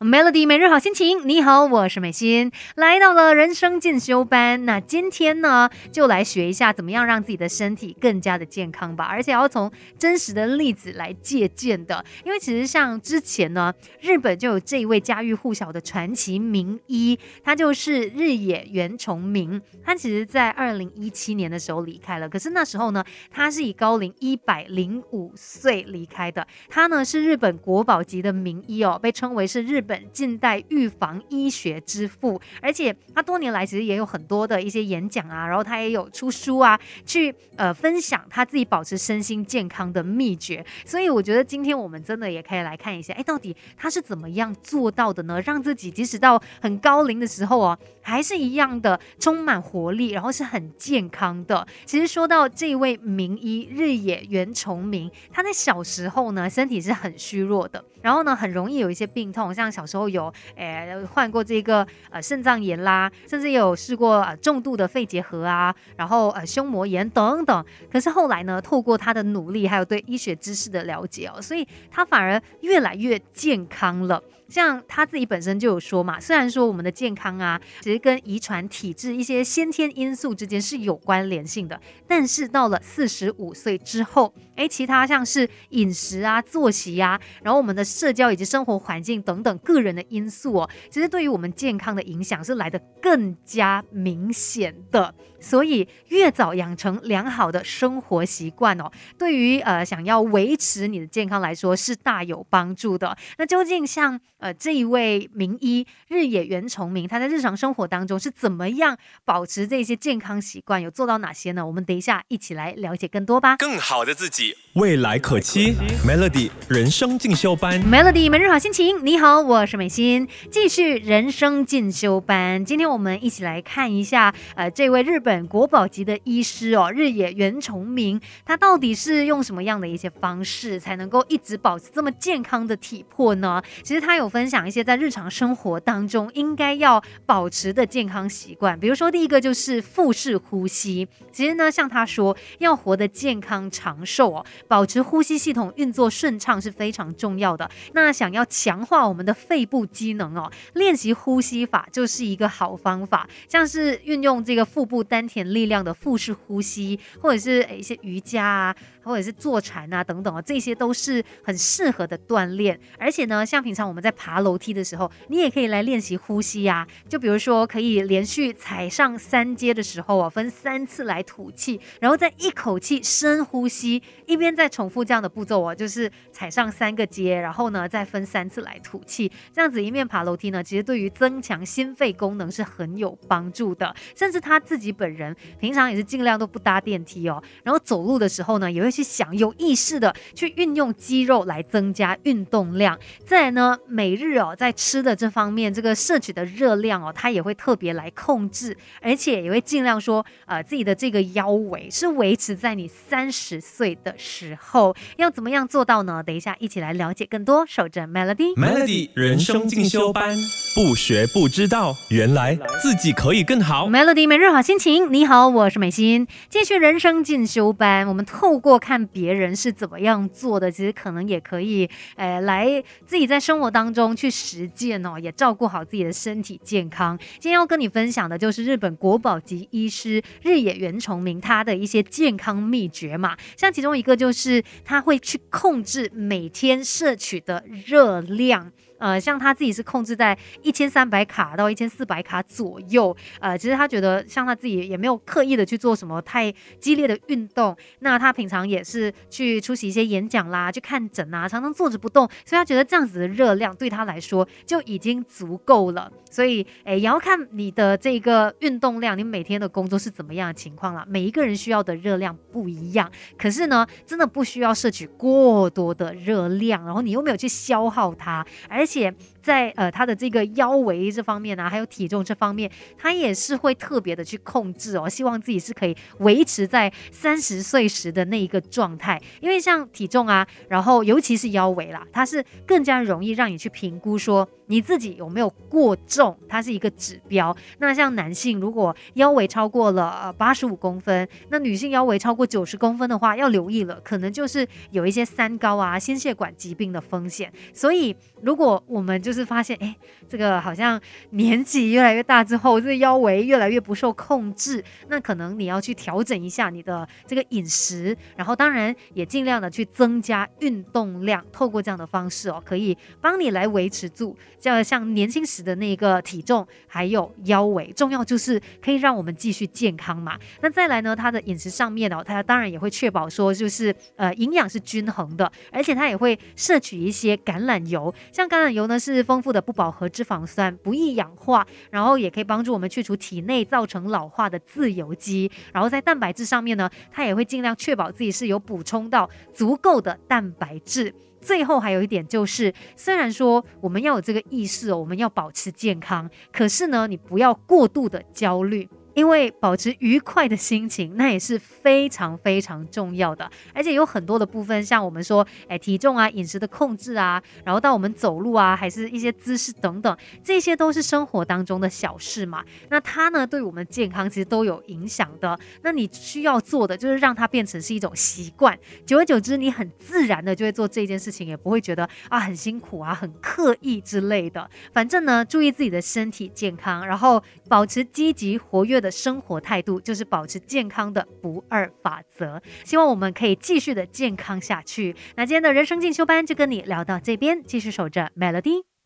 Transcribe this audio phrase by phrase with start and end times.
[0.00, 4.64] Melody 每日好心情，你好，我是美心，来到了人生进修班。
[4.64, 12.04] 那今天呢，就来学一下怎么样让自己的身体更加的健康吧，而且要从真实的例子来借鉴的。
[12.24, 19.60] 因为其实像之前呢，日本就有这一位家喻户晓的传奇名医，他就是日野原重明。
[19.82, 26.46] 他其实在二零一七年的时候离开了，可是那时候呢，他是以高龄一百零五岁离开的。
[26.68, 29.84] 他呢是日本国宝级的名医哦，被称为是日。
[29.88, 40.62] 本近代预防医学之父，而且他多年来其实也有很多的一些演讲啊，然后他也有出书啊，去呃分享他自己保持身心健康的秘诀。
[40.84, 45.40] 所以我觉得今天我们真的也可以来看一下，哎，到底他是怎么样做到的呢？
[45.40, 51.66] 让自己即使到很高龄的时候哦，还是一样的充满活力，然后是很健康的。
[51.86, 59.72] 其实说到这位名医日野原崇明，他在小时候呢身体是很虚弱的，然后呢很容易有一些病痛，像。
[59.78, 67.64] 小时候有诶患过这个呃肾脏炎啦，甚至有试过呃重度的肺结核啊，然后呃胸膜炎等等。
[67.88, 74.20] 可是后来呢，透过他的努力，还有对医学知识的了解哦，所以他反而越来越健康了。
[74.48, 95.14] 像他自己本身就有说嘛，虽然说我们的健康啊，其实跟遗传、体质一些先天因素之间是有关联性的，但是到了四十五岁之后，哎，其他像是饮食啊、作息啊，然后我们的社交以及生活环境等等个人的因素哦，其实对于我们健康的影响是来的更加明显的。
[95.40, 103.16] 所以越早养成良好的生活习惯哦，对于呃想要维持你的健康来说是大有帮助的。
[103.36, 111.64] 那究竟像呃这一位名医日野原重明，他在日常生活当中是怎么样保持这些健康习惯，有做到哪些呢？
[111.64, 113.58] 我们等一下一起来了解更多吧。
[113.58, 115.76] 更好的自己，未来可期。
[116.04, 119.06] Melody 人生进修班，Melody 每日好心情。
[119.06, 122.64] 你好，我是美心，继续人生进修班。
[122.64, 125.38] 今天我们一起来看一下呃这位日本。
[125.48, 133.62] 国宝级的医师哦，日野原重明，他到底是用什么样的一些方式才能够一直保持这么健康的体魄呢？
[133.82, 141.08] 其实他有分享一些在日常生活当中应该要保持的健康习惯，比如说第一个就是腹式呼吸。
[141.32, 147.70] 其实呢，像他说要活得健康长寿哦，保持呼吸系统运作顺畅是非常重要的。
[147.94, 154.98] 那想要强化我们的肺部机能哦，练习呼吸法就是一个好方法，像是运用这个腹部。
[155.08, 158.76] 丹田力量的腹式呼吸，或者是诶一些瑜伽啊。
[159.08, 162.78] 或者是坐禅啊等等啊，这些都是很适合的锻炼。
[162.98, 166.86] 而且呢，像平常我们在爬楼梯的时候，你也可以来练习呼吸呀。
[167.08, 179.27] 就比如说，可以连续踩上三阶的时候啊，分三次来吐气，然后再一口气深呼吸，一边在重复这样的步骤啊，就是踩上三个阶，然后呢再分三次来吐气。
[179.52, 183.94] 这样子一面爬楼梯呢，其实对于增强心肺功能是很有帮助的。
[184.14, 188.88] 甚至他自己本人平常也是尽量都不搭电梯哦，然后走路的时候呢，也会。
[188.98, 206.20] 去想有意识的去运用肌肉来增加运动量，再来呢，每日哦在吃的这方面，这个摄取的热量哦，他也会特别来控制，而且也会尽量说，呃，自己的这个腰围是维持在你三十岁的时候，要怎么样做到呢？
[206.20, 207.64] 等一下一起来了解更多。
[207.66, 210.38] 守着 Melody，Melody 人生进修班，
[210.76, 213.88] 不学不知道，原来自己可以更好。
[213.88, 218.78] Melody 每日好心情，你好，我是美心，继续人生进修班，我们透过。
[218.78, 227.18] 看别人是怎么样做的，其实可能也可以，呃，来自己在生活当中去实践哦，也照顾好自己的身体健康。
[227.40, 238.70] 今天要跟你分享的就是日本国宝级医师日野原崇明他的一些健康秘诀嘛，像其中一个就是他会去控制每天摄取的热量。
[238.98, 243.16] 呃，像他自己是控制在一千三百卡到一千四百卡左右。
[243.40, 247.76] 呃，其实他觉得像他自己也没有刻意的去做什么太激烈的运动。
[248.00, 256.12] 那他平常也是去出席一些演讲啦，去看诊啊，常常坐着不动，所以他觉得这样子的热量对他来说就已经足够了。
[256.30, 261.04] 所以，哎，也要看你的这个运动量，你每天的工作是怎么样的情况了。
[261.08, 269.12] 每一个人需要的热量不一样，可是呢，真的不需要摄取过多的热量，然后你又没有去消耗它，而且。
[269.40, 279.18] 在呃他的这个腰围这方面呢，还有体重这方面，他也是会特别的去控制哦，希望自己是可以维持在三十岁时的那一个状态。
[279.40, 287.54] 因为像体重啊，然后尤其是腰围啦，它是更加容易让你去评估说你自己有没有过重，它是一个指标。
[287.78, 297.52] 那像男性如果腰围超过了八十五公分，那女性腰围超过九十公分的话，要留意了，可能就是有一些三高啊、心血管疾病的风险。
[297.72, 299.96] 所以如果我们就是发现，哎，
[300.28, 301.00] 这个好像
[301.30, 320.38] 年纪越来越大之后，这个腰围越来越不受控制，那可能你要去调整一下你的这个饮食，然后当然也尽量的去增加运动量，透过这样的方式哦，可以帮你来维持住，叫像年轻时的那个体重还有腰围，重要就是可以让我们继续健康嘛。
[320.60, 335.50] 那再来呢，它的饮食上面哦，它当然也会确保说就是呃营养是均衡的，而且它也会摄取一些橄榄油，像橄榄油呢是丰富的不饱和脂肪酸，不易氧化，然后也可以帮助我们去除体内造成老化的自由基。
[335.72, 341.14] 然后在蛋白质上面呢，它也会尽量确保自己是有补充到足够的蛋白质。
[341.40, 348.88] 最后还有一点就是，虽然说我们要有这个意识哦，我们要保持健康，可是呢，你不要过度的焦虑。
[349.18, 353.50] 因为保持愉快的心情，那也是非常非常重要的。
[353.74, 362.64] 而且有很多的部分，像我们说，哎，体重啊、饮食的控制啊，然后到我们走路啊，还是一些姿势等等，这些都是生活当中的小事嘛。
[362.90, 365.58] 那它呢，对我们健康其实都有影响的。
[365.82, 374.70] 那你需要做的就是让它变成是一种习惯，久而久之，你很自然的就会做这件事情，也不会觉得啊很辛苦啊、很刻意之类的。
[374.92, 379.18] 反正呢，注意自己的身体健康，然后保持积极活跃的的。
[379.28, 382.62] 生活态度就是保持健康的不二法则。
[382.84, 385.14] 希望我们可以继续的健康下去。
[385.36, 388.97] 那今天的人生进修班就跟你聊到这边，继续守着 Melody。